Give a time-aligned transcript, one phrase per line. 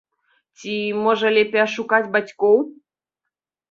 [0.57, 2.57] Ці, можа, лепей ашукаць бацькоў?